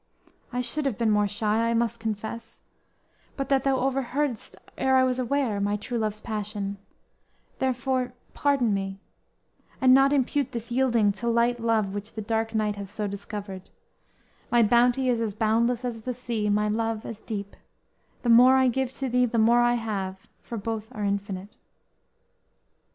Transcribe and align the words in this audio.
I 0.51 0.61
should 0.61 0.87
have 0.87 0.97
been 0.97 1.11
more 1.11 1.27
shy, 1.27 1.69
I 1.69 1.75
must 1.75 1.99
confess, 1.99 2.59
But 3.37 3.49
that 3.49 3.63
thou 3.63 3.75
overheard'st, 3.75 4.55
ere 4.75 4.95
I 4.95 5.03
was 5.03 5.19
aware, 5.19 5.61
My 5.61 5.75
true 5.77 5.99
love's 5.99 6.19
passion; 6.19 6.79
therefore, 7.59 8.13
pardon 8.33 8.73
me; 8.73 8.99
And 9.79 9.93
not 9.93 10.11
impute 10.11 10.53
this 10.53 10.71
yielding 10.71 11.11
to 11.11 11.27
light 11.29 11.59
love, 11.59 11.93
Which 11.93 12.13
the 12.13 12.21
dark 12.23 12.55
night 12.55 12.77
hath 12.77 12.89
so 12.89 13.05
discovered, 13.05 13.69
My 14.49 14.63
bounty 14.63 15.07
is 15.07 15.21
as 15.21 15.35
boundless 15.35 15.85
as 15.85 16.01
the 16.01 16.15
sea, 16.15 16.49
My 16.49 16.67
love 16.67 17.05
as 17.05 17.21
deep; 17.21 17.55
the 18.23 18.29
more 18.29 18.55
I 18.55 18.69
give 18.69 18.91
to 18.93 19.07
thee, 19.07 19.27
The 19.27 19.37
more 19.37 19.59
I 19.61 19.75
have, 19.75 20.27
for 20.41 20.57
both 20.57 20.87
are 20.95 21.03
infinite!" 21.03 21.57